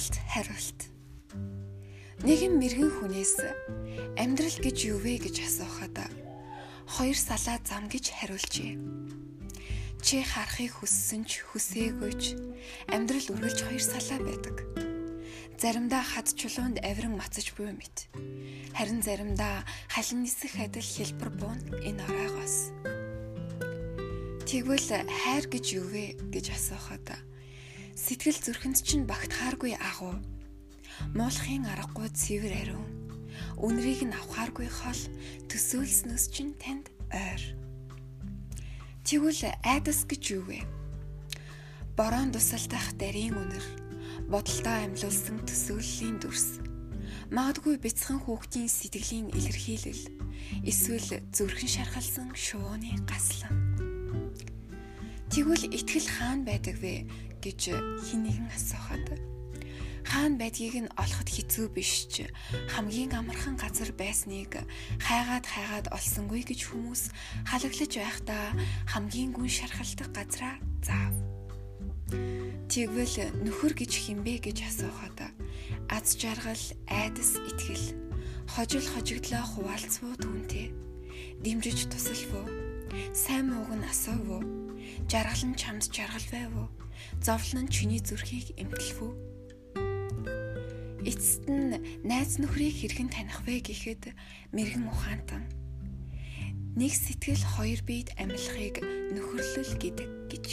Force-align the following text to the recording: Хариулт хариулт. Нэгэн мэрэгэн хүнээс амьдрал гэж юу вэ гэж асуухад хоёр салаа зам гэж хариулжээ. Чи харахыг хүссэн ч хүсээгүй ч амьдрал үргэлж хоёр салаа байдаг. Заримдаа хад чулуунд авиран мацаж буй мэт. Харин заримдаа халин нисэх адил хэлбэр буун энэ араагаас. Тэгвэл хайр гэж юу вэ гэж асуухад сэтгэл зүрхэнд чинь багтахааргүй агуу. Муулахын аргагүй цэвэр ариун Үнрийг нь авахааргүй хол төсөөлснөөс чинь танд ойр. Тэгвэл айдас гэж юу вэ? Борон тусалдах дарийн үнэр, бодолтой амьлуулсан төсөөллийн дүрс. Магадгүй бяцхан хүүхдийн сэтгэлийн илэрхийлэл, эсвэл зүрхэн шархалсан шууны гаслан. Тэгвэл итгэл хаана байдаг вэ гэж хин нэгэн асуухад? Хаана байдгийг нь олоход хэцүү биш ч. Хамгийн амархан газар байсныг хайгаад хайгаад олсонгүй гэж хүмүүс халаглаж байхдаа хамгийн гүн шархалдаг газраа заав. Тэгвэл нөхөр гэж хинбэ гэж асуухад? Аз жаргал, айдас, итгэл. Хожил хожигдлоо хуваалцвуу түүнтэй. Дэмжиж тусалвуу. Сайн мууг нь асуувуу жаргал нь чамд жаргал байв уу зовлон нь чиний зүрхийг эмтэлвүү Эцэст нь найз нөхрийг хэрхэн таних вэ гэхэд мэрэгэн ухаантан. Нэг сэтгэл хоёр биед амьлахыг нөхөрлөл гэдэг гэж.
Хариулт 0.00 0.16
хариулт. 0.32 0.80
Нэгэн 2.24 2.56
мэрэгэн 2.56 2.88
хүнээс 2.88 3.36
амьдрал 4.16 4.58
гэж 4.64 4.76
юу 4.88 4.96
вэ 4.96 5.20
гэж 5.20 5.44
асуухад 5.44 6.08
хоёр 6.88 7.18
салаа 7.20 7.60
зам 7.60 7.84
гэж 7.92 8.08
хариулжээ. 8.08 8.80
Чи 10.00 10.24
харахыг 10.24 10.72
хүссэн 10.80 11.28
ч 11.28 11.44
хүсээгүй 11.44 12.12
ч 12.16 12.32
амьдрал 12.88 13.28
үргэлж 13.28 13.60
хоёр 13.60 13.84
салаа 13.84 14.24
байдаг. 14.24 14.56
Заримдаа 15.60 16.00
хад 16.00 16.32
чулуунд 16.32 16.80
авиран 16.80 17.20
мацаж 17.20 17.52
буй 17.52 17.68
мэт. 17.68 18.08
Харин 18.72 19.04
заримдаа 19.04 19.68
халин 19.92 20.24
нисэх 20.24 20.56
адил 20.56 20.80
хэлбэр 20.80 21.28
буун 21.36 21.60
энэ 21.84 22.00
араагаас. 22.08 22.72
Тэгвэл 24.48 24.88
хайр 25.04 25.44
гэж 25.44 25.64
юу 25.76 25.84
вэ 25.92 26.16
гэж 26.32 26.56
асуухад 26.56 27.20
сэтгэл 28.10 28.42
зүрхэнд 28.42 28.82
чинь 28.82 29.06
багтахааргүй 29.06 29.78
агуу. 29.78 30.18
Муулахын 31.14 31.62
аргагүй 31.70 32.10
цэвэр 32.10 32.54
ариун 32.58 33.00
Үнрийг 33.54 34.02
нь 34.02 34.16
авахааргүй 34.16 34.66
хол 34.66 35.00
төсөөлснөөс 35.46 36.24
чинь 36.34 36.58
танд 36.58 36.90
ойр. 37.14 37.42
Тэгвэл 39.06 39.54
айдас 39.62 40.08
гэж 40.10 40.22
юу 40.34 40.42
вэ? 40.48 40.58
Борон 41.94 42.34
тусалдах 42.34 42.98
дарийн 42.98 43.36
үнэр, 43.38 43.66
бодолтой 44.26 44.90
амьлуулсан 44.90 45.44
төсөөллийн 45.46 46.18
дүрс. 46.18 46.58
Магадгүй 47.30 47.78
бяцхан 47.78 48.18
хүүхдийн 48.18 48.66
сэтгэлийн 48.66 49.30
илэрхийлэл, 49.38 50.04
эсвэл 50.66 51.22
зүрхэн 51.30 51.70
шархалсан 51.70 52.34
шууны 52.34 52.96
гаслан. 53.06 53.89
Тэгвэл 55.30 55.70
итгэл 55.70 56.10
хаана 56.10 56.42
байдаг 56.42 56.82
вэ 56.82 57.06
гэж 57.38 57.70
хин 58.02 58.26
нэгэн 58.26 58.50
асуухад? 58.50 59.14
Хаана 60.02 60.42
байдгийг 60.42 60.74
нь 60.82 60.90
олоход 60.98 61.30
хэцүү 61.30 61.70
биш 61.70 62.10
ч. 62.10 62.26
Хамгийн 62.74 63.14
амархан 63.14 63.54
газар 63.54 63.94
байсныг 63.94 64.58
хайгаад 64.98 65.46
хайгаад 65.46 65.86
олсонгүй 65.94 66.42
гэж 66.50 66.74
хүмүүс 66.74 67.14
халаглаж 67.46 67.92
байхдаа 67.94 68.58
хамгийн 68.90 69.30
гүн 69.30 69.46
шархалдаг 69.46 70.10
газраа 70.10 70.58
заав. 70.82 71.14
Тэгвэл 72.66 73.30
нөхөр 73.46 73.78
гэж 73.78 73.92
хинбэ 74.02 74.42
гэж 74.42 74.66
асуухад? 74.66 75.30
Аз 75.94 76.18
жаргал, 76.18 76.64
айдас, 76.90 77.38
итгэл. 77.38 77.94
Хожил 78.50 78.82
хожигдлоо 78.82 79.46
хуваалцвуу 79.46 80.18
түүнтэй. 80.18 80.74
Дэмжиж 81.38 81.86
тусалвуу. 81.86 82.50
Сайн 83.14 83.54
мууг 83.54 83.70
нь 83.78 83.86
асуувуу 83.86 84.69
жаргал 85.10 85.44
нь 85.50 85.58
чамд 85.58 85.90
жаргал 85.90 86.26
байв 86.30 86.52
уу 86.54 86.68
зовлон 87.18 87.66
нь 87.66 87.72
чиний 87.74 87.98
зүрхийг 87.98 88.54
эмтэлвүү 88.62 89.12
Эцэст 91.10 91.48
нь 91.48 91.80
найз 92.04 92.36
нөхрийг 92.38 92.76
хэрхэн 92.76 93.08
таних 93.08 93.40
вэ 93.48 93.64
гэхэд 93.64 94.12
мэрэгэн 94.52 94.84
ухаантан. 94.84 95.48
Нэг 96.76 96.92
сэтгэл 96.92 97.40
хоёр 97.56 97.80
биед 97.88 98.12
амьлахыг 98.20 98.84
нөхөрлөл 99.16 99.72
гэдэг 99.80 100.08
гэж. 100.28 100.46